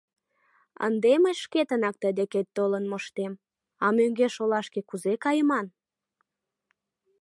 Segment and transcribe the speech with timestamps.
[0.87, 3.31] —Ынде мый шкетынат тый декет толын моштем,
[3.83, 5.65] а мӧҥгеш олашке кузе кайыман?